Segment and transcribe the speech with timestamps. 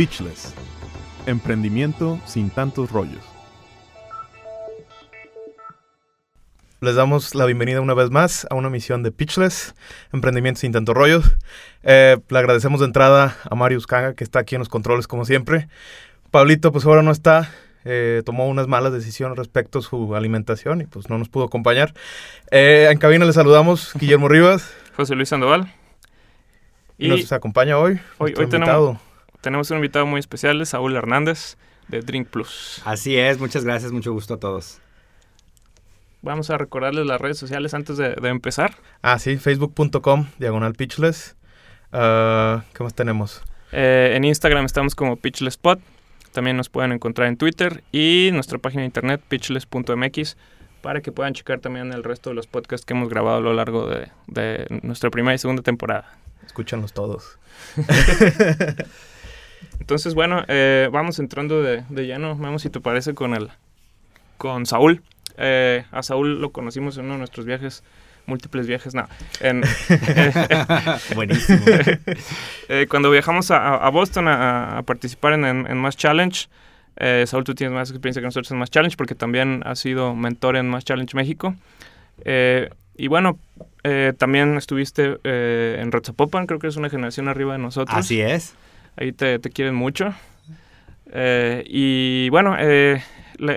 [0.00, 0.54] Pitchless.
[1.26, 3.22] Emprendimiento sin tantos rollos.
[6.80, 9.74] Les damos la bienvenida una vez más a una misión de Pitchless,
[10.10, 11.36] Emprendimiento sin tantos rollos.
[11.82, 15.26] Eh, le agradecemos de entrada a Marius Kanga, que está aquí en los controles como
[15.26, 15.68] siempre.
[16.30, 17.50] Pablito, pues ahora no está,
[17.84, 21.92] eh, tomó unas malas decisiones respecto a su alimentación y pues no nos pudo acompañar.
[22.50, 24.74] Eh, en cabina le saludamos Guillermo Rivas.
[24.96, 25.70] José Luis Sandoval.
[26.96, 28.00] Y, nos acompaña hoy.
[28.16, 28.98] Hoy, hoy tenemos,
[29.40, 31.56] tenemos, un invitado muy especial, Saúl Hernández,
[31.88, 32.82] de Drink Plus.
[32.84, 34.80] Así es, muchas gracias, mucho gusto a todos.
[36.22, 38.76] Vamos a recordarles las redes sociales antes de, empezar.
[39.02, 41.36] Ah, sí, facebook.com, diagonal pitchless.
[41.92, 43.42] Ah, ¿Qué más tenemos?
[43.72, 45.80] Eh, en Instagram estamos como pitchlesspot.
[46.32, 50.36] También nos pueden encontrar en Twitter y nuestra página de internet pitchless.mx
[50.82, 53.52] para que puedan checar también el resto de los podcasts que hemos grabado a lo
[53.52, 56.16] largo de, de nuestra primera y segunda temporada.
[56.46, 57.38] Escúchanlos todos.
[59.78, 62.36] Entonces, bueno, eh, vamos entrando de, de, lleno.
[62.36, 63.48] Vamos, si te parece, con el
[64.36, 65.02] con Saúl.
[65.36, 67.82] Eh, a Saúl lo conocimos en uno de nuestros viajes,
[68.26, 69.08] múltiples viajes, no.
[71.14, 71.60] Buenísimo.
[72.72, 76.46] Eh, cuando viajamos a, Boston a, participar en, en, Mass Challenge,
[77.26, 80.54] Saúl, tú tienes más experiencia que nosotros en Mass Challenge porque también has sido mentor
[80.54, 81.56] en Mass Challenge México.
[82.24, 83.40] y bueno,
[83.82, 87.96] eh, también estuviste eh, en Rotzapopan, creo que es una generación arriba de nosotros.
[87.96, 88.54] Así es.
[88.96, 90.14] Ahí te, quieren mucho.
[91.12, 93.54] Eh, y bueno, la,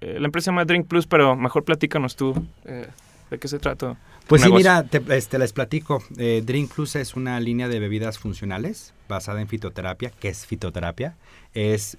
[0.00, 3.96] empresa se llama Drink Plus, pero mejor platícanos tú de qué se trata.
[4.28, 6.02] Pues sí, mira, te, este, les platico.
[6.10, 10.12] Drink Plus es una línea de bebidas funcionales basada en fitoterapia.
[10.20, 11.16] ¿Qué es fitoterapia?
[11.54, 11.96] Es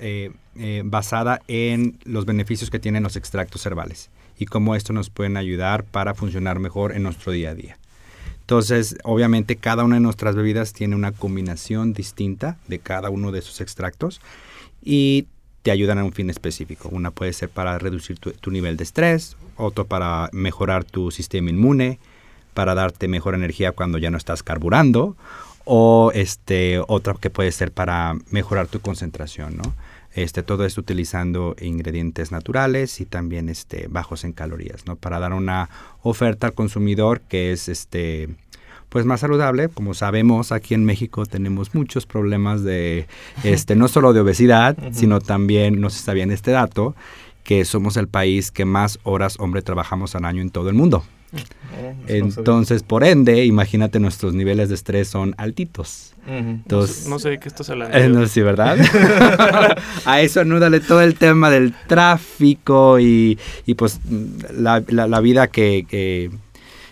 [0.84, 5.84] basada en los beneficios que tienen los extractos herbales y cómo esto nos pueden ayudar
[5.84, 7.78] para funcionar mejor en nuestro día a día.
[8.44, 13.39] Entonces, obviamente cada una de nuestras bebidas tiene una combinación distinta de cada uno de
[13.39, 14.19] esos extractos
[14.83, 15.27] y
[15.61, 16.89] te ayudan a un fin específico.
[16.91, 21.99] Una puede ser para reducir tu, nivel de estrés, otro para mejorar tu sistema inmune,
[22.53, 25.15] para darte mejor energía cuando ya no estás carburando,
[25.64, 29.73] o este, otra que puede ser para mejorar tu concentración, ¿no?
[30.16, 34.96] Este, todo esto utilizando ingredientes naturales y también este, bajos en calorías, ¿no?
[34.96, 35.70] Para dar una
[36.04, 38.30] oferta al consumidor que es este,
[38.90, 39.70] pues más saludable.
[39.70, 43.08] Como sabemos, aquí en México tenemos muchos problemas de,
[43.44, 46.95] este, no solo de obesidad, sino también, no se sabía en este dato,
[47.44, 51.04] que somos el país que más horas hombre trabajamos al año en todo el mundo.
[51.33, 56.14] Oh, Entonces, por ende, imagínate, nuestros niveles de estrés son altitos.
[56.26, 57.98] Entonces, no, sé, de qué estás hablando.
[57.98, 58.77] Eh, no, sí, ¿verdad?
[60.05, 63.99] a eso anúdale todo el tema del tráfico y, y pues
[64.55, 66.32] la, la, vida que, que,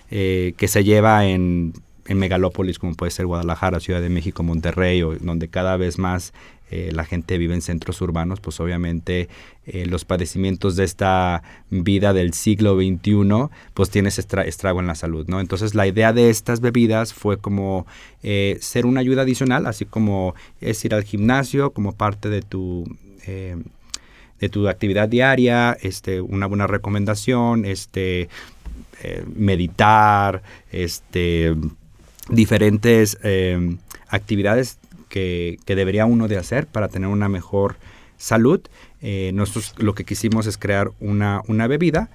[0.09, 1.73] eh, que se lleva en
[2.11, 6.33] en megalópolis como puede ser Guadalajara, Ciudad de México, Monterrey, o donde cada vez más
[6.71, 9.27] eh, la gente vive en centros urbanos, pues obviamente
[9.65, 15.27] eh, los padecimientos de esta vida del siglo XXI, pues tienes estrago en la salud,
[15.27, 15.41] ¿no?
[15.41, 17.85] Entonces la idea de estas bebidas fue como
[18.23, 22.85] eh, ser una ayuda adicional, así como es ir al gimnasio como parte de tu
[24.39, 28.29] de tu actividad diaria, este, una buena recomendación, este,
[29.35, 31.55] meditar, este,
[32.29, 33.19] diferentes
[34.09, 34.79] actividades
[35.11, 37.75] que, debería uno de hacer para tener una mejor
[38.17, 38.61] salud.
[39.01, 42.09] Eh, nosotros lo que quisimos es crear una, una bebida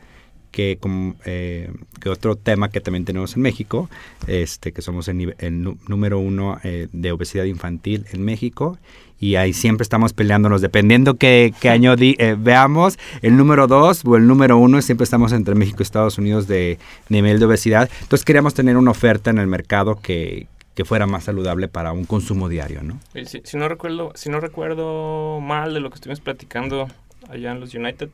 [0.50, 1.70] que, como, eh,
[2.00, 3.90] que otro tema que también tenemos en México,
[4.26, 8.78] este, que somos el, número uno eh, de obesidad infantil en México
[9.18, 11.94] y ahí siempre estamos peleándonos, dependiendo qué, qué año
[12.38, 16.46] veamos, el número dos o el número uno, siempre estamos entre México y Estados Unidos
[16.46, 16.78] de
[17.08, 17.90] nivel de obesidad.
[18.02, 22.04] Entonces queríamos tener una oferta en el mercado que, que fuera más saludable para un
[22.04, 23.00] consumo diario, ¿no?
[23.24, 26.86] Si, si, no recuerdo, si no recuerdo mal de lo que estuvimos platicando
[27.30, 28.10] allá en los United,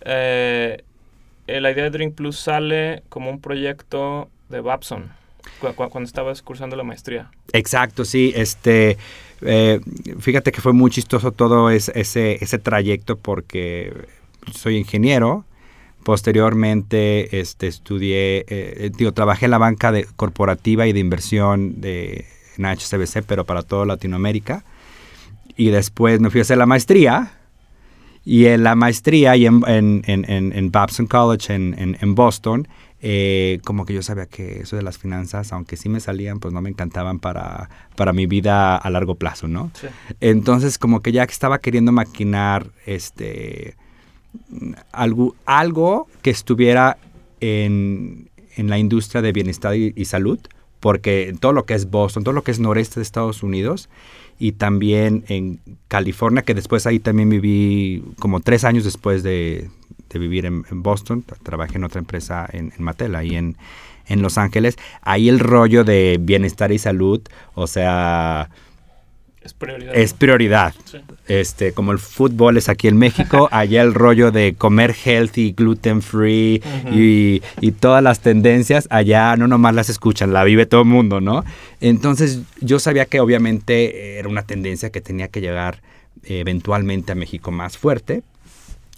[0.00, 0.82] eh,
[1.46, 5.12] eh, la idea de Drink Plus sale como un proyecto de Babson
[5.60, 7.30] cuando estabas cursando la maestría.
[7.52, 8.32] Exacto, sí.
[8.34, 8.96] Este,
[9.42, 9.78] eh,
[10.20, 13.92] fíjate que fue muy chistoso todo ese, ese trayecto porque
[14.54, 15.44] soy ingeniero
[16.04, 22.26] Posteriormente este, estudié, eh, digo, trabajé en la banca de, corporativa y de inversión de
[22.58, 24.64] en HCBC, pero para toda Latinoamérica.
[25.56, 27.32] Y después me fui a hacer la maestría.
[28.24, 32.66] Y en la maestría y en, en, en, en Babson College en, Boston,
[33.02, 36.54] eh, como que yo sabía que eso de las finanzas, aunque sí me salían, pues
[36.54, 39.70] no me encantaban para, para mi vida a largo plazo, ¿no?
[40.20, 43.76] Entonces como que ya estaba queriendo maquinar este
[44.92, 46.98] algo, algo que estuviera
[47.40, 50.38] en, la industria de bienestar y, salud,
[50.80, 53.88] porque todo lo que es Boston, todo lo que es noreste de Estados Unidos
[54.38, 59.68] y también en California, que después ahí también viví como tres años después de,
[60.14, 63.56] vivir en, Boston, trabajé en otra empresa en, en Mattel, ahí en,
[64.06, 67.20] en Los Ángeles, ahí el rollo de bienestar y salud,
[67.54, 68.50] o sea,
[69.44, 69.94] es prioridad.
[69.94, 70.74] Es prioridad.
[71.28, 76.00] Este, como el fútbol es aquí en México, allá el rollo de comer healthy, gluten
[76.00, 77.40] free y,
[77.72, 81.44] todas las tendencias, allá no nomás las escuchan, la vive todo el mundo, ¿no?
[81.80, 85.82] Entonces yo sabía que obviamente era una tendencia que tenía que llegar
[86.22, 88.22] eventualmente a México más fuerte.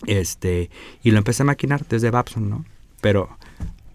[0.06, 0.70] Este,
[1.02, 2.64] y lo empecé a maquinar desde Babson, ¿no?
[3.00, 3.30] Pero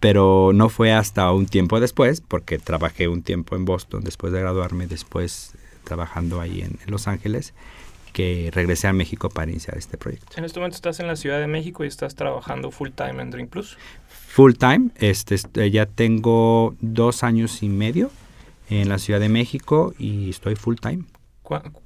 [0.02, 4.40] pero no fue hasta un tiempo después, porque trabajé un tiempo en Boston después de
[4.42, 7.54] graduarme, después trabajando ahí en, Los Ángeles,
[8.14, 10.38] que regresé a México para iniciar este proyecto.
[10.38, 13.32] En este momento estás en la Ciudad de México y estás trabajando full time en
[13.32, 13.78] Dream Plus.
[14.30, 15.38] Full time, este,
[15.72, 18.12] ya tengo dos años y medio
[18.70, 21.04] en la Ciudad de México y estoy full time.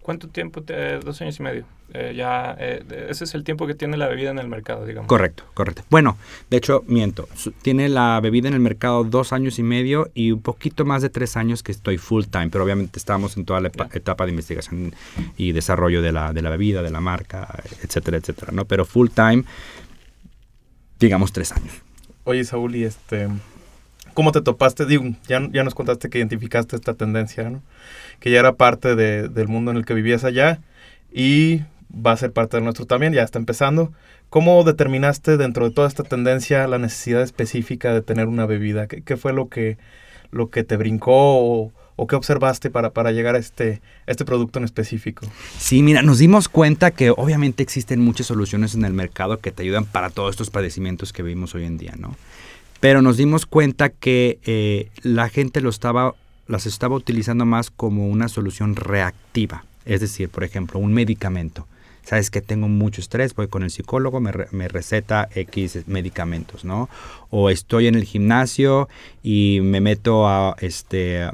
[0.02, 0.62] ¿Cuánto tiempo?
[0.62, 1.66] Te, dos años y medio.
[1.94, 5.08] Eh, ya, eh, ese es el tiempo que tiene la bebida en el mercado, digamos.
[5.08, 5.84] Correcto, correcto.
[5.90, 6.18] Bueno,
[6.50, 7.28] de hecho, miento.
[7.62, 11.10] Tiene la bebida en el mercado dos años y medio y un poquito más de
[11.10, 14.94] tres años que estoy full time, pero obviamente estamos en toda la etapa de investigación
[15.38, 18.66] y desarrollo de la, de la bebida, de la marca, etcétera, etcétera, ¿no?
[18.66, 19.46] Pero full time,
[21.00, 21.74] digamos tres años.
[22.24, 23.30] Oye, Saúl, y este...
[24.16, 24.86] ¿Cómo te topaste?
[24.86, 27.62] Digo, ya, ya nos contaste que identificaste esta tendencia, ¿no?
[28.20, 30.62] Que ya era parte de, del mundo en el que vivías allá
[31.14, 31.62] y
[31.94, 33.94] va a ser parte de nuestro también, ya está empezando.
[34.30, 38.88] ¿Cómo determinaste dentro de toda esta tendencia la necesidad específica de tener una bebida?
[38.88, 39.78] ¿Qué, fue lo que,
[40.32, 44.60] lo que te brincó o, o qué observaste para, para llegar a este, este producto
[44.60, 45.28] en específico?
[45.58, 49.64] Sí, mira, nos dimos cuenta que obviamente existen muchas soluciones en el mercado que te
[49.64, 52.16] ayudan para todos estos padecimientos que vivimos hoy en día, ¿no?
[52.86, 56.14] Pero nos dimos cuenta que eh, la gente lo estaba,
[56.46, 59.66] las estaba utilizando más como una solución reactiva.
[59.86, 61.66] Es decir, por ejemplo, un medicamento.
[62.04, 66.88] Sabes que tengo mucho estrés, voy con el psicólogo, me, receta X medicamentos, ¿no?
[67.32, 68.88] O estoy en el gimnasio
[69.24, 71.28] y me meto a, este,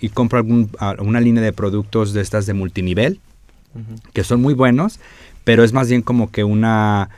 [0.00, 3.20] y compro algún, una línea de productos de estas de multinivel,
[4.12, 4.98] que son muy buenos,
[5.44, 7.10] pero es más bien como que una,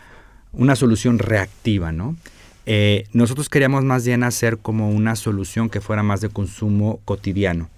[0.52, 2.16] una solución reactiva, ¿no?
[2.66, 7.70] Eh, nosotros queríamos más bien hacer como una solución que fuera más de consumo cotidiano.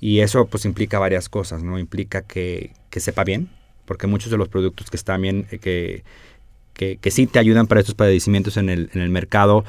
[0.00, 1.78] Y eso pues implica varias cosas, ¿no?
[1.78, 3.48] Implica que, sepa bien,
[3.84, 6.02] porque muchos de los productos que están bien, eh,
[6.74, 9.64] que, que, sí te ayudan para estos padecimientos en el, en el mercado,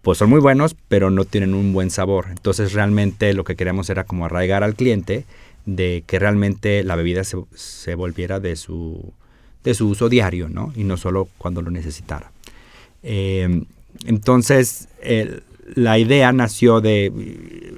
[0.00, 2.28] pues son muy buenos, pero no tienen un buen sabor.
[2.30, 5.26] Entonces realmente lo que queríamos era como arraigar al cliente
[5.66, 9.12] de que realmente la bebida se, se volviera de su,
[9.62, 10.72] de su uso diario, ¿no?
[10.74, 12.30] Y no solo cuando lo necesitara.
[13.02, 13.64] Eh,
[14.04, 14.88] entonces,
[15.74, 17.06] la idea nació de,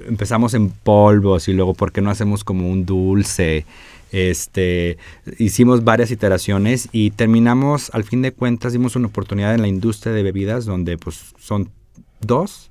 [0.07, 3.65] empezamos en polvos y luego, ¿por qué no hacemos como un dulce?
[4.11, 4.97] Este,
[5.37, 10.13] hicimos varias iteraciones y terminamos, al fin de cuentas, dimos una oportunidad en la industria
[10.13, 11.69] de bebidas donde pues son
[12.21, 12.69] dos,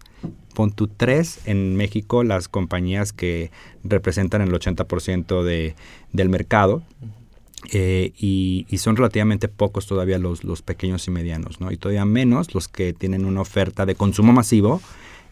[0.55, 3.53] pon tu tres en México las compañías que
[3.85, 5.77] representan el 80% de,
[6.13, 6.83] del mercado.
[7.73, 11.73] Eh, y, son relativamente pocos todavía los, los, pequeños y medianos, ¿no?
[11.73, 14.81] Y todavía menos los que tienen una oferta de consumo masivo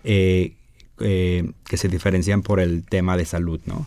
[0.03, 0.55] eh,
[0.99, 3.87] eh, que se diferencian por el tema de salud, ¿no?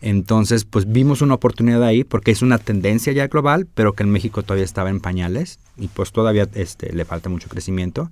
[0.00, 4.10] Entonces, pues vimos una oportunidad ahí porque es una tendencia ya global, pero que en
[4.10, 8.10] México todavía estaba en pañales y pues todavía este, le falta mucho crecimiento.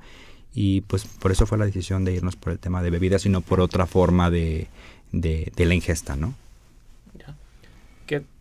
[0.53, 3.29] Y pues por eso fue la decisión de irnos por el tema de bebidas y
[3.29, 4.69] no por otra forma de,
[5.13, 6.35] de, de la ingesta, ¿no?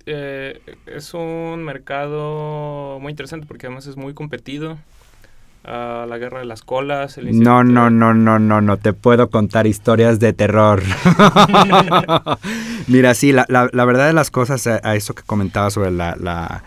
[0.05, 4.77] Eh, es un mercado muy interesante porque además es muy competido.
[5.65, 7.17] Ah, la guerra de las colas.
[7.17, 10.81] El no, no, no, no, no, no te puedo contar historias de terror.
[12.87, 16.63] Mira, sí, la, la, verdad de las cosas, a, eso que comentaba sobre la, la,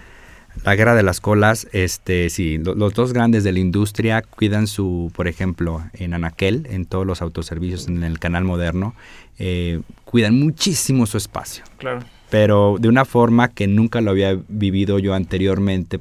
[0.77, 5.27] guerra de las colas, este, sí, los dos grandes de la industria cuidan su, por
[5.27, 8.95] ejemplo, en Anaquel, en todos los autoservicios, en el canal moderno,
[9.39, 11.65] eh, cuidan muchísimo su espacio.
[11.79, 16.01] Claro pero de una forma que nunca lo había vivido yo anteriormente.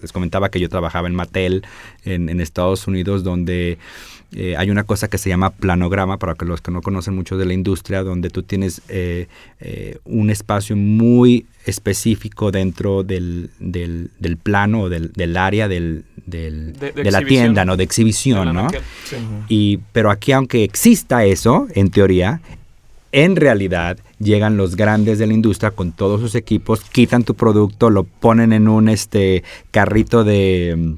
[0.00, 1.66] Les comentaba que yo trabajaba en Mattel
[2.06, 3.76] en, Estados Unidos, donde
[4.32, 7.36] eh, hay una cosa que se llama planograma, para que los que no conocen mucho
[7.36, 9.26] de la industria, donde tú tienes eh,
[9.60, 16.72] eh, un espacio muy específico dentro del, del, plano o del, área del, de,
[17.10, 17.76] la tienda, ¿no?
[17.76, 18.68] De exhibición, ¿no?
[19.50, 22.40] Y, pero aquí, aunque exista eso, en teoría,
[23.16, 27.88] en realidad llegan los grandes de la industria con todos sus equipos, quitan tu producto,
[27.88, 30.96] lo ponen en un este carrito de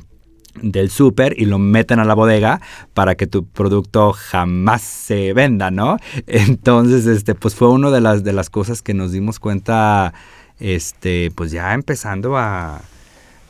[0.61, 2.61] del súper y lo meten a la bodega
[2.93, 5.99] para que tu producto jamás se venda, ¿no?
[6.27, 10.13] Entonces, este, pues fue una de las, de las cosas que nos dimos cuenta,
[10.59, 12.81] este, pues ya empezando a,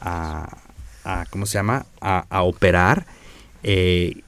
[0.03, 0.59] a,
[1.05, 1.87] a ¿cómo se llama?
[2.03, 3.07] A, a operar.
[3.63, 4.23] Eh,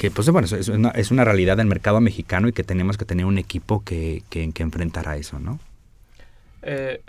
[0.00, 3.04] que pues bueno, es una, es una, realidad del mercado mexicano y que tenemos que
[3.04, 5.60] tener un equipo que, que, que enfrentara eso, ¿no?
[6.62, 7.02] Eh,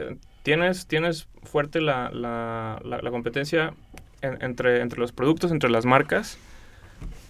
[0.43, 3.73] tienes, tienes fuerte la, la, la, la competencia
[4.21, 6.37] entre, entre los productos, entre las marcas,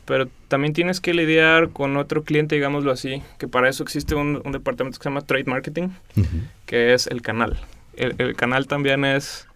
[0.06, 4.42] pero también tienes que lidiar con otro cliente, digámoslo así, que para eso existe un,
[4.44, 6.42] un departamento que se llama Trade Marketing, uh -huh.
[6.66, 7.60] que es el canal.
[7.96, 9.48] El, el, canal también es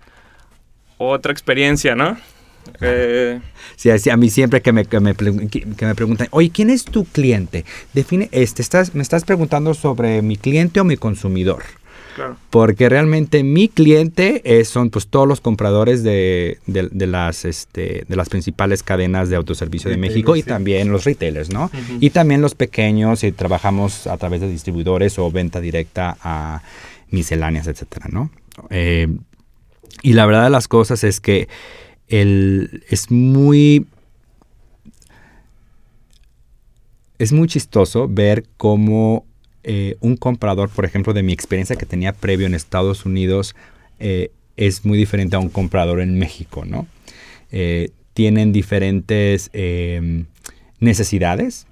[0.99, 2.15] otra experiencia, ¿no?
[2.81, 3.39] Eh,
[3.75, 6.85] sí, sí, a mí siempre que me, que me, que me preguntan, oye, ¿quién es
[6.85, 7.65] tu cliente?
[7.93, 11.63] Define, este, estás, me estás preguntando sobre mi cliente o mi consumidor.
[12.15, 12.37] Claro.
[12.49, 18.05] Porque realmente mi cliente es, son pues todos los compradores de, de, de, las, este,
[18.07, 21.65] de las principales cadenas de autoservicio de México y también los retailers, ¿no?
[21.65, 21.97] Uh -huh.
[21.99, 26.61] Y también los pequeños y trabajamos a través de distribuidores o venta directa a
[27.09, 28.29] misceláneas, etcétera, ¿no?
[28.69, 29.09] Eh,
[30.01, 31.49] y la verdad de las cosas es que
[32.07, 33.87] el, es muy...
[37.17, 39.25] Es muy chistoso ver cómo
[39.67, 43.55] eh, un comprador, por ejemplo, de mi experiencia que tenía previo en Estados Unidos,
[43.99, 46.87] eh, es muy diferente a un comprador en México, ¿no?
[47.51, 50.25] Eh, tienen diferentes em,
[50.79, 51.65] necesidades,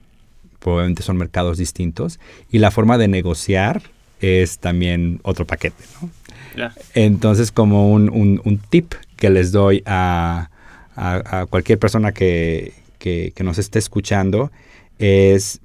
[0.60, 2.20] probablemente son mercados distintos,
[2.52, 3.84] y la forma de negociar
[4.22, 6.10] es también otro paquete, ¿no?
[6.56, 6.74] Yeah.
[6.96, 10.50] Entonces, como un, un, un, tip que les doy a,
[10.96, 14.52] a, cualquier persona que, que, nos esté escuchando
[15.00, 15.60] es,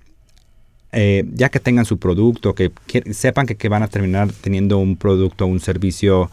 [0.93, 2.73] eh, ya que tengan su producto, que,
[3.13, 6.31] sepan que, van a terminar teniendo un producto o un servicio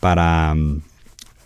[0.00, 0.54] para,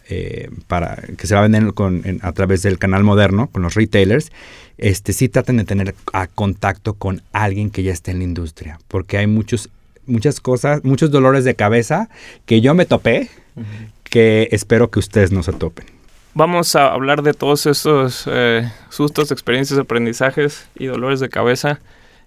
[0.08, 3.74] eh, para que se va a vender con, a través del canal moderno, con los
[3.74, 4.30] retailers,
[4.78, 8.78] este, sí traten de tener a contacto con alguien que ya esté en la industria,
[8.88, 9.70] porque hay muchos
[10.06, 12.08] muchas cosas, muchos dolores de cabeza
[12.46, 13.28] que yo me topé.
[14.12, 15.86] Que espero que ustedes no se topen.
[16.34, 21.80] Vamos a hablar de todos estos eh, sustos, experiencias, aprendizajes y dolores de cabeza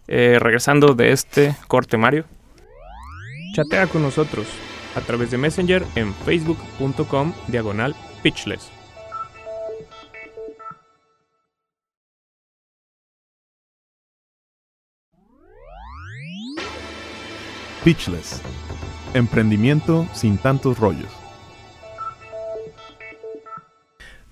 [0.08, 2.26] eh, regresando de este corte, Mario.
[3.54, 4.48] Chatea con nosotros
[4.96, 8.72] a través de Messenger en facebook.com diagonal pitchless.
[17.84, 18.42] Pitchless.
[19.14, 21.25] Emprendimiento sin tantos rollos.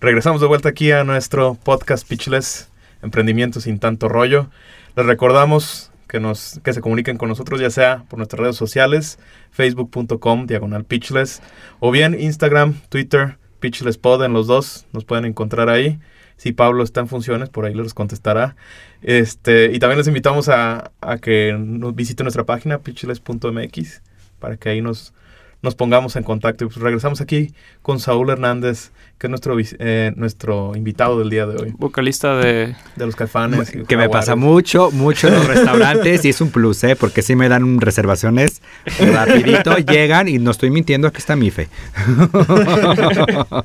[0.04, 2.68] Regresamos de vuelta aquí a nuestro podcast Pitchless,
[3.02, 4.50] Emprendimiento sin tanto rollo.
[4.98, 9.18] Les recordamos que, nos, que se comuniquen con nosotros ya sea por nuestras redes sociales,
[9.52, 11.42] facebook.com, diagonal Pitchless,
[11.80, 16.02] o bien Instagram, Twitter, PitchlessPod, en los dos nos pueden encontrar ahí.
[16.36, 18.58] Si Pablo está en funciones, por ahí les contestará.
[19.04, 24.02] Este, y también les invitamos a, a que nos visiten nuestra página, pitchless.mx,
[24.38, 25.14] para que ahí nos,
[25.64, 26.66] nos pongamos en contacto.
[26.66, 31.48] Y pues regresamos aquí con Saúl Hernández, que es nuestro, eh, nuestro invitado del día
[31.48, 31.74] de hoy.
[31.78, 32.76] Vocalista de...
[32.96, 33.72] De los Caifanes.
[33.88, 36.96] Que me pasa mucho, mucho en los restaurantes y es un plus, ¿eh?
[36.96, 38.62] Porque sí me dan reservaciones
[39.00, 41.70] rapidito, llegan y no estoy mintiendo, aquí está mi fe.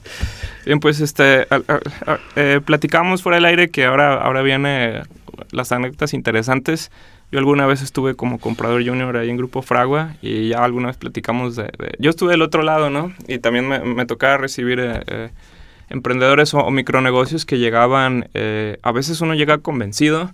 [0.65, 5.03] Bien, pues este, a, a, a, eh, platicamos fuera del aire que ahora, ahora viene
[5.51, 6.91] las anécdotas interesantes.
[7.31, 10.97] Yo alguna vez estuve como comprador junior ahí en Grupo Fragua y ya alguna vez
[10.97, 11.71] platicamos de...
[11.99, 13.13] yo estuve del otro lado, ¿no?
[13.27, 15.31] Y también me, tocaba recibir eh, eh,
[15.91, 18.31] emprendedores o, o, micronegocios que llegaban...
[18.33, 20.33] Eh, a veces uno llega convencido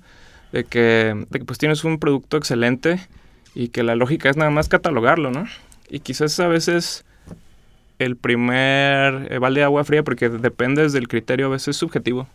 [0.53, 3.01] de que, de que pues tienes un producto excelente
[3.57, 5.47] y que la lógica es nada más catalogarlo, ¿no?
[5.89, 7.05] Y quizás a veces
[7.99, 12.29] el primer eh, balde de agua fría porque dependes del criterio a veces subjetivo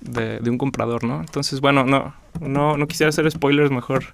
[0.00, 1.20] de, un comprador, ¿no?
[1.20, 4.04] Entonces, bueno, no, no, no quisiera hacer spoilers, mejor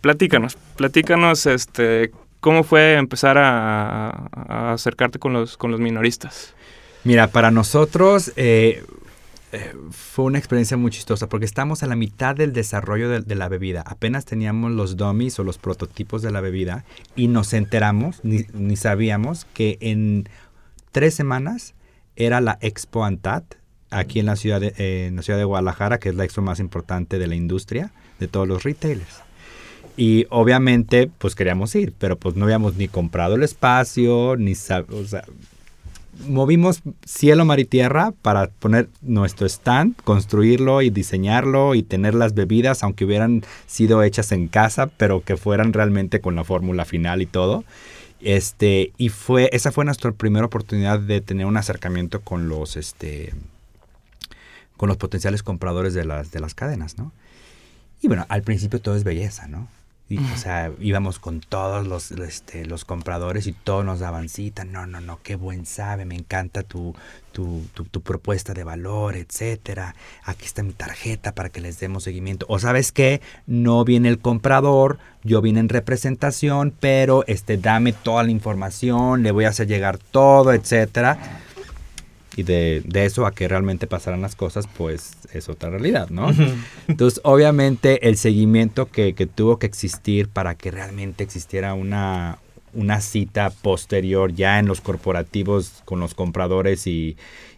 [0.00, 6.54] platícanos, platícanos este, cómo fue empezar a, a acercarte con los, con los minoristas.
[7.04, 8.82] Mira, para nosotros eh,
[9.90, 13.48] fue una experiencia muy chistosa porque estamos a la mitad del desarrollo de, de, la
[13.48, 13.82] bebida.
[13.86, 18.76] Apenas teníamos los dummies o los prototipos de la bebida y nos enteramos, ni, ni
[18.76, 20.28] sabíamos, que en
[20.92, 21.74] tres semanas
[22.16, 23.44] era la Expo Antat
[23.94, 26.42] aquí en la, ciudad de, eh, en la ciudad de Guadalajara, que es la expo
[26.42, 29.22] más importante de la industria, de todos los retailers.
[29.96, 34.54] Y obviamente, pues queríamos ir, pero pues no habíamos ni comprado el espacio, ni, o
[34.56, 34.84] sea,
[36.26, 42.34] movimos cielo, mar y tierra para poner nuestro stand, construirlo y diseñarlo y tener las
[42.34, 47.22] bebidas, aunque hubieran sido hechas en casa, pero que fueran realmente con la fórmula final
[47.22, 47.64] y todo.
[48.20, 53.34] Este, y fue, esa fue nuestra primera oportunidad de tener un acercamiento con los, este,
[54.76, 57.12] con los potenciales compradores de las, de las cadenas, ¿no?
[58.02, 59.68] Y bueno, al principio todo es belleza, ¿no?
[60.06, 64.64] Y, o sea, íbamos con todos los, este, los compradores y todos nos daban cita.
[64.64, 66.94] No, no, no, qué buen sabe, me encanta tu,
[67.32, 69.94] tu, tu, propuesta de valor, etcétera.
[70.24, 72.44] Aquí está mi tarjeta para que les demos seguimiento.
[72.50, 78.24] O sabes qué, no viene el comprador, yo vine en representación, pero este, dame toda
[78.24, 81.40] la información, le voy a hacer llegar todo, etcétera
[82.36, 86.30] y de, eso a que realmente pasaran las cosas, pues es otra realidad, ¿no?
[86.88, 92.38] Entonces, obviamente, el seguimiento que, tuvo que existir para que realmente existiera una,
[92.72, 97.16] una cita posterior ya en los corporativos con los compradores y,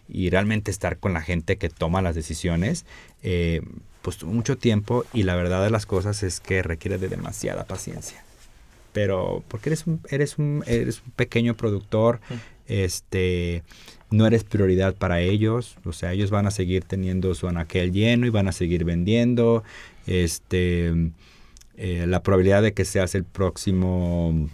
[0.09, 2.85] realmente estar con la gente que toma las decisiones,
[3.23, 3.61] eh,
[4.01, 7.65] pues tuvo mucho tiempo y la verdad de las cosas es que requiere de demasiada
[7.65, 8.23] paciencia.
[8.93, 12.21] Pero porque eres un, eres un, eres un pequeño productor,
[12.67, 13.63] este
[14.09, 18.25] no eres prioridad para ellos, o sea, ellos van a seguir teniendo su anaquel lleno
[18.25, 19.63] y van a seguir vendiendo.
[20.05, 21.11] Este,
[21.75, 24.49] eh, la probabilidad de que seas el próximo,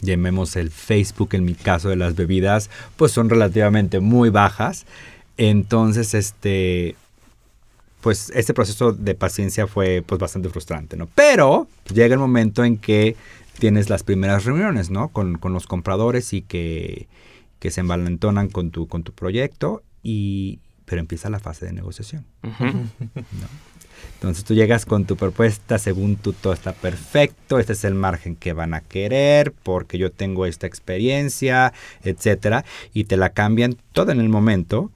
[0.00, 4.86] llamemos el Facebook en mi caso de las bebidas, pues son relativamente muy bajas.
[5.36, 6.96] Entonces, este,
[8.00, 11.08] pues este proceso de paciencia fue pues bastante frustrante, ¿no?
[11.14, 13.16] Pero llega el momento en que
[13.58, 15.08] tienes las primeras reuniones, ¿no?
[15.08, 17.06] Con, con los compradores y que
[17.58, 22.24] que se envalentonan con tu, con tu proyecto, y, pero empieza la fase de negociación.
[24.14, 28.36] Entonces tú llegas con tu propuesta, según tú todo está perfecto, este es el margen
[28.36, 31.72] que van a querer, porque yo tengo esta experiencia,
[32.02, 34.90] etcétera, y te la cambian todo en el momento,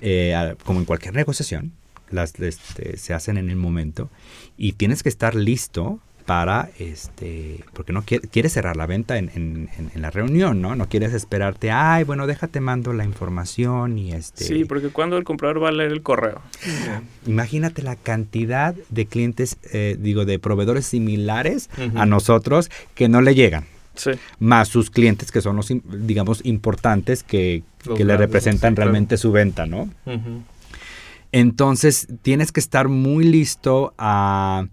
[0.00, 1.72] eh, como en cualquier negociación,
[2.10, 4.10] las este, se hacen en el momento,
[4.56, 9.30] y tienes que estar listo para, este, porque no quiere, quieres cerrar la venta en,
[9.34, 10.74] en, la reunión, ¿no?
[10.74, 14.44] No quieres esperarte, ay, bueno, déjate mando la información y este...
[14.44, 16.40] Sí, porque cuando el comprador va a leer el correo.
[17.26, 23.34] Imagínate la cantidad de clientes, eh, digo, de proveedores similares a nosotros que no le
[23.34, 23.66] llegan.
[23.94, 24.12] Sí.
[24.40, 27.62] Más sus clientes que son los, digamos, importantes que,
[27.96, 29.88] que le representan realmente su venta, ¿no?
[31.32, 34.66] Entonces, tienes que estar muy listo a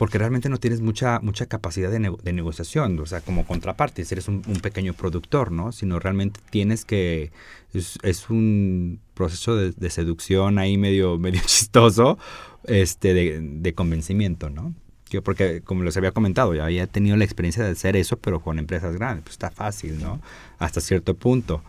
[0.00, 4.28] porque realmente no tienes mucha, mucha capacidad de, negociación, o sea, como contraparte, si eres
[4.28, 5.72] un, pequeño productor, ¿no?
[5.72, 7.32] Sino realmente tienes que,
[7.74, 12.16] es, un proceso de, seducción ahí medio, medio chistoso,
[12.64, 14.72] este, de, convencimiento, ¿no?
[15.10, 18.40] Yo porque, como les había comentado, ya había tenido la experiencia de hacer eso, pero
[18.40, 20.22] con empresas grandes, pues está fácil, ¿no?
[20.58, 21.62] Hasta cierto punto.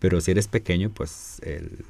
[0.00, 1.84] Pero si eres pequeño, pues el,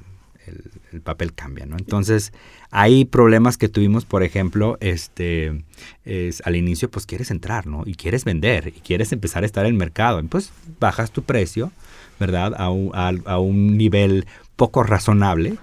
[0.47, 1.77] el, papel cambia, ¿no?
[1.77, 2.33] Entonces,
[2.71, 5.63] hay problemas que tuvimos, por ejemplo, este,
[6.05, 7.83] es, al inicio, pues quieres entrar, ¿no?
[7.85, 10.23] Y quieres vender, y quieres empezar a estar en el mercado.
[10.23, 11.71] Pues bajas tu precio,
[12.19, 12.53] ¿verdad?
[12.57, 14.25] A un, a un nivel
[14.57, 15.55] poco razonable,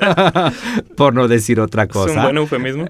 [0.96, 2.10] por no decir otra cosa.
[2.10, 2.88] Es un buen eufemismo.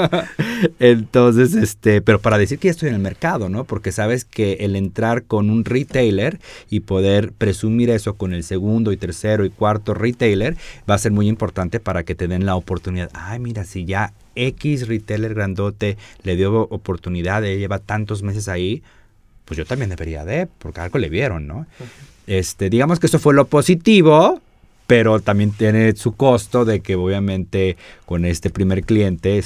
[0.80, 3.64] Entonces, este, pero para decir que ya estoy en el mercado, ¿no?
[3.64, 8.90] Porque sabes que el entrar con un retailer y poder presumir eso con el segundo
[8.90, 10.56] y tercero y cuarto retailer
[10.90, 13.10] va a ser muy importante para que te den la oportunidad.
[13.12, 18.82] Ay, mira, si ya X retailer grandote le dio oportunidad, de lleva tantos meses ahí,
[19.44, 21.66] pues yo también debería de, porque algo le vieron, ¿no?
[22.26, 24.40] Este, digamos que eso fue lo positivo,
[24.86, 29.42] pero también tiene su costo de que obviamente con este primer cliente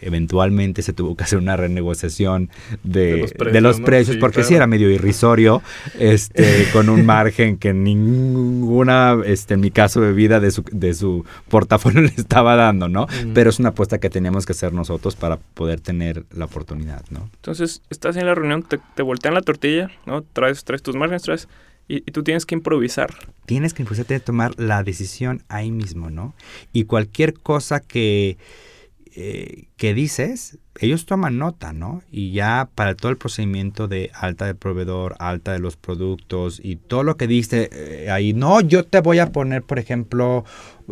[0.00, 2.50] eventualmente se tuvo que hacer una renegociación
[2.82, 3.18] de,
[3.60, 5.62] los precios, porque sí era medio irrisorio,
[5.98, 11.24] este, con un margen que ninguna, este, en mi caso, bebida de su, de su
[11.48, 13.06] portafolio le estaba dando, ¿no?
[13.34, 17.28] Pero es una apuesta que teníamos que hacer nosotros para poder tener la oportunidad, ¿no?
[17.34, 20.22] Entonces, estás en la reunión, te, te voltean la tortilla, ¿no?
[20.22, 21.48] Traes, traes tus márgenes, traes
[21.90, 23.10] y, tú tienes que improvisar.
[23.46, 26.34] Tienes que improvisar, tienes que tomar la decisión ahí mismo, ¿no?
[26.72, 28.38] Y cualquier cosa que,
[29.16, 32.02] eh, que dices, ellos toman nota, ¿no?
[32.10, 36.76] Y ya para todo el procedimiento de alta del proveedor, alta de los productos y
[36.76, 40.44] todo lo que dice eh, ahí, no, yo te voy a poner, por ejemplo,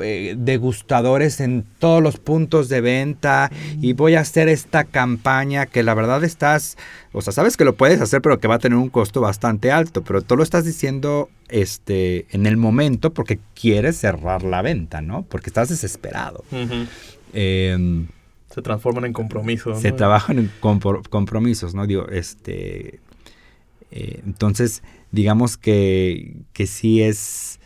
[0.02, 5.82] eh, degustadores en todos los puntos de venta y voy a hacer esta campaña que
[5.82, 6.76] la verdad estás,
[7.12, 9.72] o sea, sabes que lo puedes hacer, pero que va a tener un costo bastante
[9.72, 15.00] alto, pero tú lo estás diciendo este, en el momento porque quieres cerrar la venta,
[15.00, 15.22] ¿no?
[15.22, 16.44] Porque estás desesperado.
[18.50, 19.80] Se transforman en compromisos.
[19.80, 20.50] Se trabajan en
[21.10, 21.86] compromisos, ¿no?
[21.86, 23.00] Digo, este...
[23.90, 24.82] Eh, entonces,
[25.12, 27.60] digamos que, que sí es...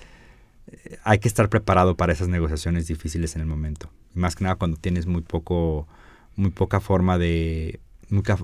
[0.69, 3.91] Eh, hay que estar preparado para esas negociaciones difíciles en el momento.
[4.15, 5.87] Más que nada cuando tienes muy poco...
[6.35, 7.79] Muy poca forma de,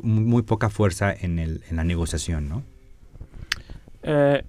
[0.02, 2.62] muy, poca fuerza en, el, en la negociación, ¿no?
[4.02, 4.42] Eh,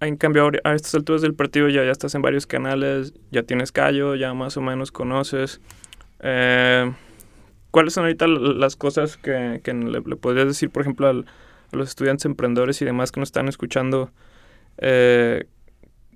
[0.00, 3.72] en cambio, a estas alturas del partido ya, ya estás en varios canales, ya tienes
[3.72, 5.60] callo, ya más o menos conoces.
[6.22, 6.92] Eh,
[7.70, 12.80] ¿Cuáles son ahorita las cosas que, le, podrías decir, por ejemplo, a los estudiantes emprendedores
[12.82, 14.10] y demás que nos están escuchando?
[14.78, 15.44] Eh,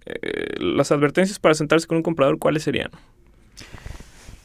[0.05, 2.91] eh, las advertencias para sentarse con un comprador, ¿cuáles serían?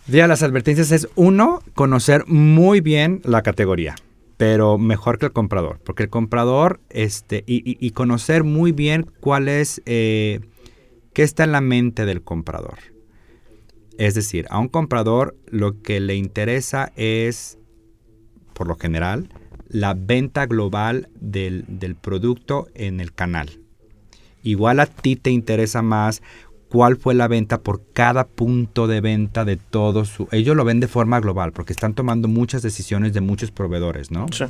[0.07, 3.95] Ya, las advertencias es uno, conocer muy bien la categoría
[4.41, 9.83] pero mejor que el comprador, porque el comprador, este, y, conocer muy bien cuál es,
[9.85, 10.39] eh,
[11.13, 12.79] qué está en la mente del comprador.
[13.97, 17.57] Es decir, a un comprador lo que le interesa es,
[18.53, 19.29] por lo general,
[19.67, 23.59] la venta global del, del producto en el canal.
[24.43, 26.21] Igual a ti te interesa más
[26.69, 30.27] cuál fue la venta por cada punto de venta de todo su...
[30.31, 34.25] Ellos lo ven de forma global porque están tomando muchas decisiones de muchos proveedores, ¿no?
[34.31, 34.45] Sí.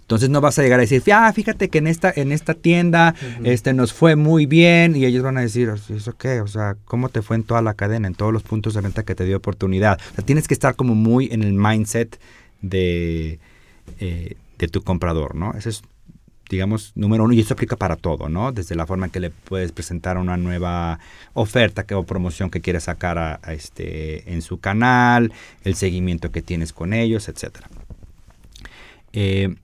[0.00, 3.14] Entonces no vas a llegar a decir, ah, fíjate que en esta, en esta tienda
[3.44, 6.40] este, nos fue muy bien y ellos van a decir, ¿eso qué?
[6.40, 9.02] O sea, ¿cómo te fue en toda la cadena, en todos los puntos de venta
[9.02, 9.98] que te dio oportunidad?
[10.12, 12.18] O sea, tienes que estar como muy en el mindset
[12.62, 13.38] de,
[14.00, 15.52] eh, de tu comprador, ¿no?
[15.54, 15.82] Ese es
[16.50, 18.52] digamos, número uno, y esto aplica para todo, ¿no?
[18.52, 20.98] Desde la forma en que le puedes presentar una nueva
[21.32, 25.32] oferta que, o promoción que quieres sacar a, este, en su canal,
[25.64, 27.56] el seguimiento que tienes con ellos, etc.
[29.12, 29.54] Eh,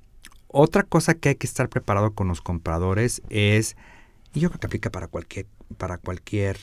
[0.52, 3.76] otra cosa que hay que estar preparado con los compradores es,
[4.34, 5.46] y yo creo que aplica para cualquier,
[5.78, 6.58] para cualquier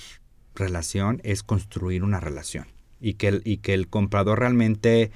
[0.56, 2.67] relación, es construir una relación.
[3.00, 5.12] Y que el, y que el comprador realmente,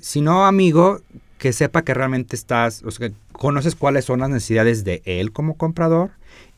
[0.00, 1.00] si no amigo,
[1.38, 5.32] que sepa que realmente estás, o sea, que conoces cuáles son las necesidades de él
[5.32, 6.12] como comprador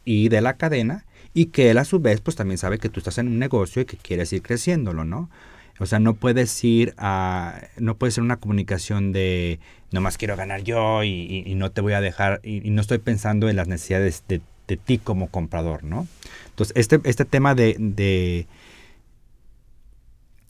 [0.05, 3.01] y de la cadena y que él a su vez pues también sabe que tú
[3.01, 5.31] estás en un negocio y que quieres ir creciéndolo, ¿no?
[5.79, 9.59] O sea, no puedes ir a, no puede ser una comunicación de
[9.93, 13.57] nomás quiero ganar yo y, no te voy a dejar y, no estoy pensando en
[13.57, 14.41] las necesidades de,
[14.85, 16.09] ti como comprador, ¿no?
[16.51, 18.47] Entonces, este, este tema de, de,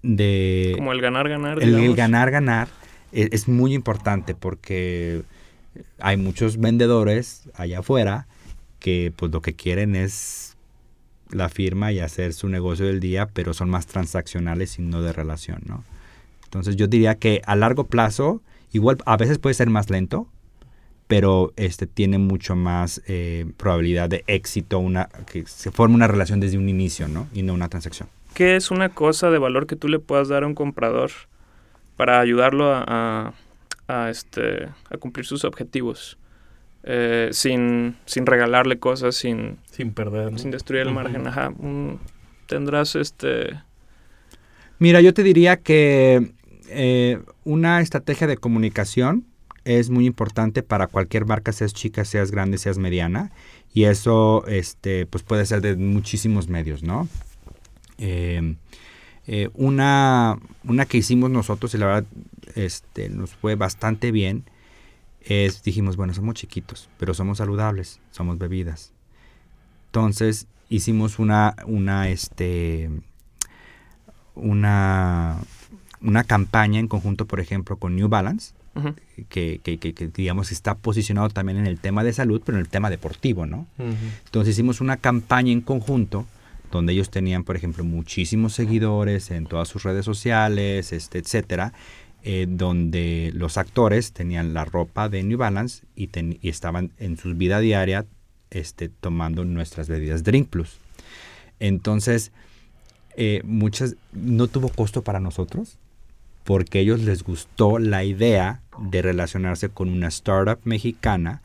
[0.02, 1.62] de como el ganar, ganar.
[1.62, 2.68] el ganar, ganar
[3.12, 5.22] e, es, muy importante porque
[5.98, 8.26] hay muchos vendedores allá afuera
[8.78, 10.55] que pues lo que quieren es
[11.30, 15.12] la firma y hacer su negocio del día, pero son más transaccionales y no de
[15.12, 15.84] relación, ¿no?
[16.44, 18.40] Entonces yo diría que a largo plazo,
[18.72, 20.28] igual a veces puede ser más lento,
[21.08, 26.40] pero este tiene mucho más eh, probabilidad de éxito, una, que se forme una relación
[26.40, 27.28] desde un inicio, ¿no?
[27.32, 28.08] Y no una transacción.
[28.34, 31.10] ¿Qué es una cosa de valor que tú le puedas dar a un comprador
[31.96, 33.32] para ayudarlo a,
[34.10, 36.18] este, a cumplir sus objetivos.
[36.88, 41.26] Eh, sin, sin regalarle cosas, sin, sin perder, sin destruir el margen.
[41.26, 41.52] Ajá,
[42.46, 43.60] tendrás este...
[44.78, 46.32] Mira, yo te diría que
[46.68, 49.26] eh, una estrategia de comunicación
[49.64, 53.32] es muy importante para cualquier marca, seas chica, seas grande, seas mediana.
[53.74, 57.08] Y eso este, pues puede ser de muchísimos medios, ¿no?
[57.98, 58.54] Eh,
[59.26, 62.04] eh, una, una que hicimos nosotros y la verdad
[62.54, 64.44] este, nos fue bastante bien
[65.26, 68.92] es, dijimos, bueno, somos chiquitos, pero somos saludables, somos bebidas.
[69.86, 72.90] Entonces hicimos una, una, este,
[74.34, 75.38] una,
[76.00, 78.54] una campaña en conjunto, por ejemplo, con New Balance,
[79.30, 82.68] que, que, que, digamos está posicionado también en el tema de salud, pero en el
[82.68, 83.66] tema deportivo, ¿no?
[84.26, 86.26] Entonces hicimos una campaña en conjunto
[86.70, 91.72] donde ellos tenían, por ejemplo, muchísimos seguidores en todas sus redes sociales, este, etcétera,
[92.28, 96.10] eh, donde los actores tenían la ropa de New Balance y,
[96.42, 98.04] estaban en su vida diaria
[98.50, 100.78] este, tomando nuestras bebidas Drink Plus.
[101.60, 102.32] Entonces,
[103.14, 105.78] eh, muchas no tuvo costo para nosotros
[106.42, 111.42] porque a ellos les gustó la idea de relacionarse con una startup mexicana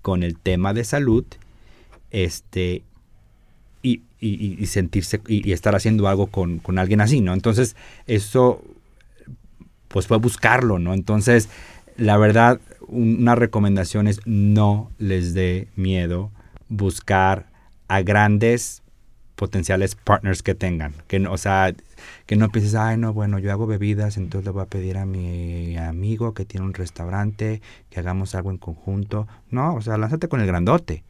[0.00, 1.26] con el tema de salud
[2.10, 2.82] este
[3.82, 4.00] y,
[4.64, 7.34] sentirse y, estar haciendo algo con, alguien así, ¿no?
[7.34, 8.64] Entonces, eso
[9.88, 10.94] pues fue buscarlo, ¿no?
[10.94, 11.48] Entonces,
[11.96, 16.30] la verdad, una recomendación es no les dé miedo
[16.68, 17.46] buscar
[17.88, 18.82] a grandes
[19.34, 20.94] potenciales partners que tengan.
[21.06, 21.74] Que, o sea,
[22.26, 25.06] que no pienses, ay, no, bueno, yo hago bebidas, entonces le voy a pedir a
[25.06, 29.26] mi amigo que tiene un restaurante que hagamos algo en conjunto.
[29.50, 31.04] No, o sea, lánzate con el grandote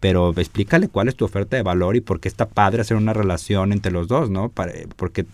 [0.00, 3.12] pero explícale cuál es tu oferta de valor y por qué está padre hacer una
[3.12, 4.52] relación entre los dos, ¿no?
[4.96, 5.24] porque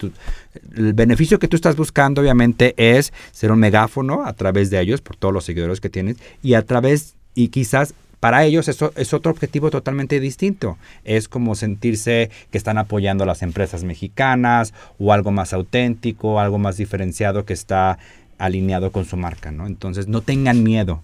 [0.77, 5.01] el beneficio que tú estás buscando obviamente es ser un megáfono a través de ellos,
[5.01, 9.13] por todos los seguidores que tienes, y a través, y quizás para ellos eso es
[9.15, 10.79] otro objetivo totalmente distinto.
[11.03, 16.57] Es como sentirse que están apoyando a las empresas mexicanas o algo más auténtico, algo
[16.57, 17.99] más diferenciado que está
[18.39, 19.67] alineado con su marca, ¿no?
[19.67, 21.03] Entonces no tengan miedo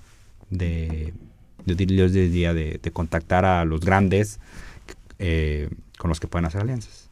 [0.51, 1.13] de,
[1.77, 4.41] de, de, de contactar a los grandes
[5.19, 7.11] eh, con los que pueden hacer alianzas.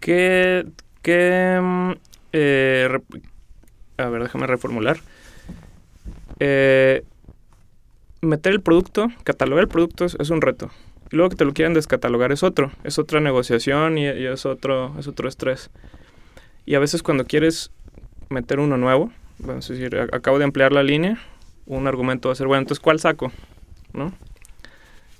[0.00, 0.66] ¿Qué,
[1.02, 1.92] qué mm,
[2.32, 2.88] eh,
[4.00, 4.98] a ver, déjame reformular.
[6.38, 7.04] Eh,
[8.22, 10.70] meter el producto, catalogar el producto es, un reto.
[11.10, 14.94] Y luego que te lo quieran descatalogar es otro, es otra negociación y, es, otro,
[14.98, 15.70] es otro estrés.
[16.66, 17.70] Y a veces cuando quieres
[18.28, 21.18] meter uno nuevo, vamos a decir, acabo de emplear la línea,
[21.66, 23.32] un argumento va a ser, bueno, entonces ¿cuál saco?
[23.92, 24.12] ¿No?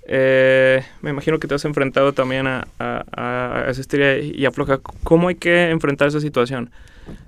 [0.06, 4.78] Eh, me imagino que te has enfrentado también a, a, esa historia y afloja.
[5.04, 6.70] ¿Cómo hay que enfrentar esa situación?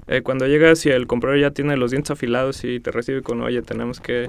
[0.09, 3.41] Eh, cuando llegas y el comprador ya tiene los dientes afilados y te recibe con,
[3.41, 4.29] oye, tenemos que...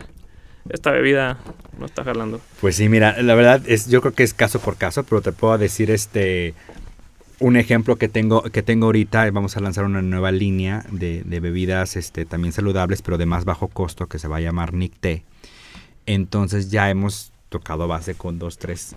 [0.69, 1.39] Esta bebida
[1.77, 2.39] no está jalando.
[2.61, 5.33] Pues sí, mira, la verdad es, yo creo que es caso por caso, pero te
[5.33, 6.53] puedo decir este
[7.39, 11.97] un ejemplo que tengo, que tengo ahorita, vamos a lanzar una nueva línea de, bebidas
[11.97, 15.23] este, también saludables, pero de más bajo costo, que se va a llamar Nick Tea.
[16.05, 18.95] Entonces ya hemos tocado base con dos, tres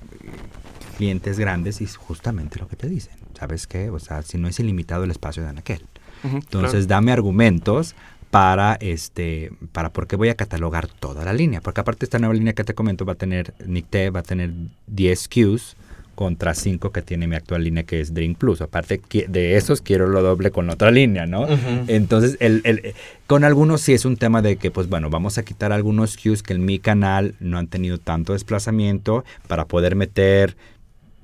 [0.97, 3.15] clientes grandes y justamente lo que te dicen.
[3.39, 3.91] ¿Sabes qué?
[3.91, 5.83] O sea, si no es ilimitado el espacio de Anaquel.
[6.25, 7.95] Entonces, dame argumentos
[8.31, 12.35] para este para por qué voy a catalogar toda la línea, porque aparte esta nueva
[12.35, 14.53] línea que te comento va a tener Nicte va a tener
[14.89, 15.77] 10 SKUs
[16.17, 18.61] contra 5 que tiene mi actual línea que es Drink Plus.
[18.61, 21.47] Aparte de esos quiero lo doble con otra línea, ¿no?
[21.87, 22.95] Entonces, el, el,
[23.29, 26.43] con algunos sí es un tema de que, pues bueno, vamos a quitar algunos SKUs
[26.43, 30.57] que en mi canal no han tenido tanto desplazamiento para poder meter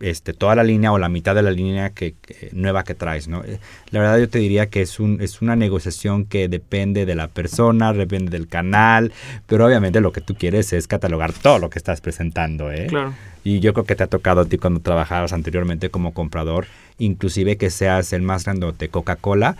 [0.02, 2.16] este, toda la línea o la mitad de la línea que,
[2.52, 3.44] nueva que traes, ¿no?
[3.44, 3.58] Eh,
[3.90, 7.28] la verdad yo te diría que es, un, es una negociación que depende de la
[7.28, 9.12] persona, depende del canal,
[9.46, 12.88] pero obviamente lo que tú quieres es catalogar todo lo que estás presentando, ¿eh?
[12.88, 13.14] Claro.
[13.44, 16.66] Y yo creo que te ha tocado a ti cuando trabajabas anteriormente como comprador,
[16.98, 19.56] inclusive que seas el más grandote Coca-Cola,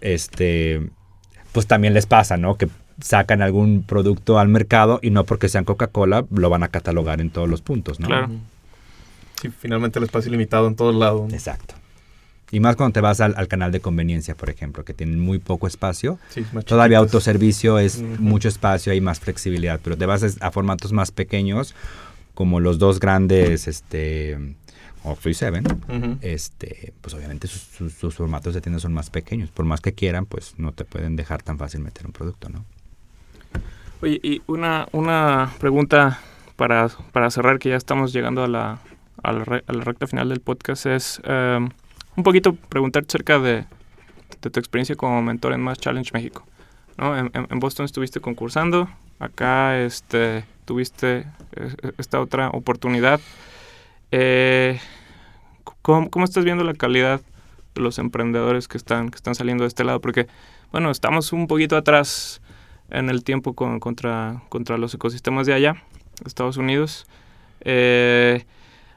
[0.00, 0.82] este,
[1.52, 2.56] pues también les pasa, ¿no?
[2.56, 2.68] Que
[3.00, 7.30] sacan algún producto al mercado y no porque sean Coca-Cola lo van a catalogar en
[7.30, 8.08] todos los puntos, ¿no?
[8.08, 8.30] Claro
[9.50, 11.32] finalmente el espacio limitado en todos lados.
[11.32, 11.74] Exacto.
[12.54, 15.66] Y más cuando te vas al, canal de conveniencia, por ejemplo, que tienen muy poco
[15.66, 16.20] espacio.
[16.66, 21.74] Todavía autoservicio es mucho espacio, hay más flexibilidad, pero te vas a, formatos más pequeños,
[22.34, 24.38] como los dos grandes, este,
[25.02, 25.64] o Free Seven,
[26.20, 29.50] este, pues obviamente sus, formatos de tienda son más pequeños.
[29.50, 32.64] Por más que quieran, pues no te pueden dejar tan fácil meter un producto, ¿no?
[34.00, 36.20] Oye, y una, una pregunta
[36.54, 38.78] para, para cerrar, que ya estamos llegando a la,
[39.24, 41.70] a la, recta final del podcast es em,
[42.16, 43.64] un poquito preguntarte acerca de,
[44.40, 46.44] tu experiencia como mentor en Más Challenge México.
[46.98, 47.16] ¿no?
[47.16, 51.24] En, Boston estuviste concursando, acá este, tuviste
[51.56, 53.20] eh, esta otra oportunidad.
[54.12, 54.78] Eh,
[55.80, 57.22] ¿cómo, ¿cómo, estás viendo la calidad
[57.74, 60.00] de los emprendedores que están, que están saliendo de este lado?
[60.00, 60.28] Porque,
[60.70, 62.42] bueno, estamos un poquito atrás
[62.90, 65.82] en el tiempo con, contra, contra los ecosistemas de allá,
[66.26, 67.06] Estados Unidos.
[67.62, 68.44] Eh,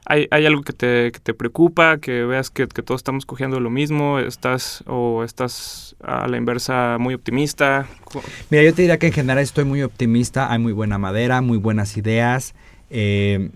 [0.08, 3.60] hay, hay algo que te, que te, preocupa, que veas que, que, todos estamos cogiendo
[3.60, 7.86] lo mismo, estás o estás a la inversa muy optimista.
[8.48, 11.58] Mira, yo te diría que en general estoy muy optimista, hay muy buena madera, muy
[11.58, 12.54] buenas ideas.
[12.90, 13.50] Eh,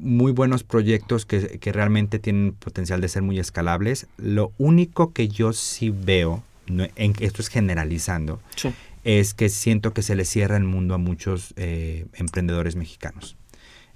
[0.00, 4.08] muy buenos proyectos que, que, realmente tienen potencial de ser muy escalables.
[4.16, 8.40] Lo único que yo sí veo, en, esto es generalizando,
[9.04, 13.36] es que siento que se le cierra el mundo a muchos eh, emprendedores mexicanos.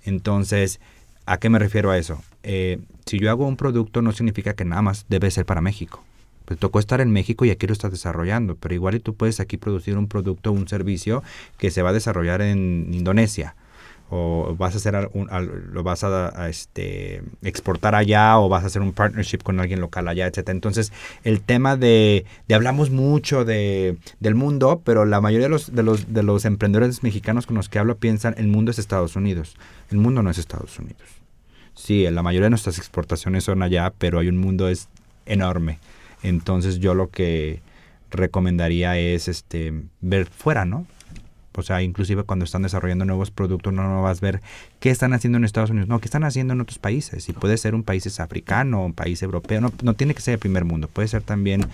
[0.04, 0.80] Entonces,
[1.26, 2.22] ¿A qué me refiero a eso?
[2.42, 6.02] Eh, si yo hago un producto no significa que nada más debe ser para México.
[6.44, 9.38] Pues tocó estar en México y aquí lo estás desarrollando, pero igual y tú puedes
[9.38, 11.22] aquí producir un producto, un servicio
[11.58, 13.54] que se va a desarrollar en Indonesia
[14.10, 15.28] o vas a hacer un,
[15.72, 20.08] lo vas a, este, exportar allá o vas a hacer un partnership con alguien local
[20.08, 20.54] allá, etcétera.
[20.54, 20.92] Entonces,
[21.22, 25.82] el tema de, de hablamos mucho de, del mundo, pero la mayoría de los, de,
[25.84, 29.56] los, de los emprendedores mexicanos con los que hablo piensan el mundo es Estados Unidos.
[29.90, 31.02] El mundo no es Estados Unidos.
[31.74, 34.88] Sí, la mayoría de nuestras exportaciones son allá, pero hay un mundo es
[35.24, 35.78] enorme.
[36.22, 37.62] Entonces yo lo que
[38.10, 40.86] recomendaría es este ver fuera, ¿no?
[41.54, 44.40] O sea, inclusive cuando están desarrollando nuevos productos, no, no vas a ver
[44.78, 47.28] qué están haciendo en Estados Unidos, no, qué están haciendo en otros países.
[47.28, 50.40] Y puede ser un país africano, un país europeo, no, no tiene que ser el
[50.40, 51.66] primer mundo, puede ser también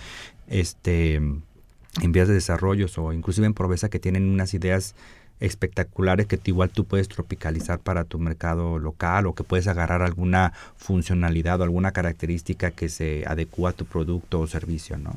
[0.47, 4.95] este en vías de desarrollo o inclusive en pobreza que tienen unas ideas
[5.39, 10.53] espectaculares que igual tú puedes tropicalizar para tu mercado local o que puedes agarrar alguna
[10.77, 15.15] funcionalidad o alguna característica que se adecua a tu producto o servicio, ¿no?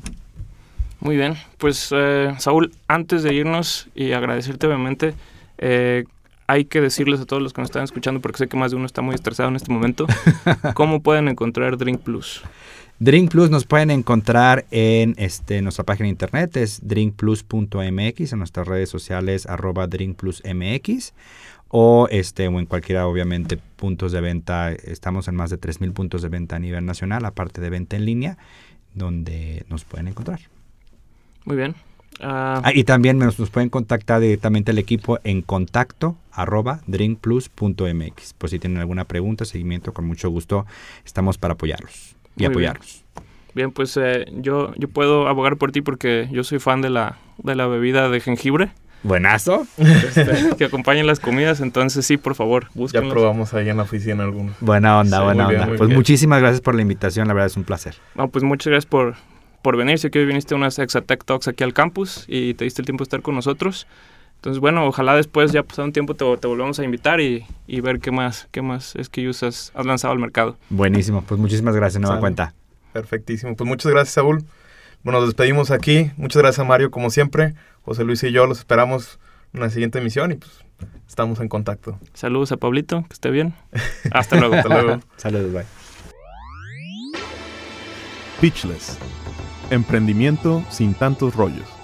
[1.01, 5.15] Muy bien, pues eh, Saúl, antes de irnos y agradecerte obviamente,
[5.57, 6.05] eh,
[6.45, 8.77] hay que decirles a todos los que nos están escuchando, porque sé que más de
[8.77, 10.05] uno está muy estresado en este momento,
[10.75, 12.43] ¿cómo pueden encontrar Drink Plus?
[12.99, 18.67] Drink Plus nos pueden encontrar en este, nuestra página de internet, es drinkplus.mx, en nuestras
[18.67, 21.13] redes sociales arroba drinkplusmx
[21.69, 24.71] o este o en cualquiera obviamente puntos de venta.
[24.71, 28.05] Estamos en más de 3.000 puntos de venta a nivel nacional, aparte de venta en
[28.05, 28.37] línea,
[28.93, 30.41] donde nos pueden encontrar.
[31.45, 31.75] Muy bien.
[32.19, 38.33] Ah, Ah, y también nos, nos pueden contactar directamente el equipo en contacto arroba drinkplus.mx.
[38.33, 40.65] Por si tienen alguna pregunta, seguimiento, con mucho gusto
[41.05, 42.51] estamos para apoyarlos y bien.
[42.51, 43.03] apoyarlos.
[43.55, 47.17] bien, pues eh, yo, yo puedo abogar por ti porque yo soy fan de la,
[47.39, 48.71] de la bebida de jengibre
[49.03, 49.65] Buenazo.
[49.79, 51.59] este, que acompaña las comidas.
[51.59, 53.11] Entonces, sí, por favor, Ya búsquenlos.
[53.13, 54.55] probamos ahí en la oficina algunos.
[54.59, 55.75] Buena onda, Sí, buena bien, onda.
[55.75, 55.97] pues bien.
[55.97, 57.95] muchísimas gracias por la invitación, la verdad es un placer.
[58.13, 59.15] No, pues muchas gracias por,
[59.61, 59.99] por venir.
[59.99, 62.85] Sé que hoy viniste a unas Exatech Talks aquí al campus y te diste el
[62.85, 63.87] tiempo de estar con nosotros.
[64.35, 67.79] Entonces, bueno, ojalá después, ya pasado un tiempo, te, te volvamos a invitar y, y
[67.81, 70.57] ver qué más, qué más es que usas, has lanzado al mercado.
[70.69, 72.55] Buenísimo, pues muchísimas gracias, nueva cuenta.
[72.91, 73.55] Perfectísimo.
[73.55, 74.43] Pues muchas gracias, Saúl.
[75.03, 76.11] Bueno, nos despedimos aquí.
[76.17, 77.53] Muchas gracias a Mario, como siempre.
[77.83, 79.19] José Luis y yo los esperamos
[79.53, 80.51] en la siguiente emisión y pues
[81.07, 81.99] estamos en contacto.
[82.13, 83.53] Saludos a Pablito, que esté bien.
[84.11, 84.55] Hasta luego.
[84.61, 85.01] Hasta luego.
[85.17, 85.65] Saludos, bye.
[88.39, 88.97] Pitchless.
[89.71, 91.80] Emprendimiento sin tantos rollos.